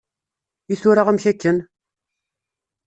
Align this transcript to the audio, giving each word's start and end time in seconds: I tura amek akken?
I 0.73 0.75
tura 0.81 1.03
amek 1.09 1.25
akken? 1.31 1.57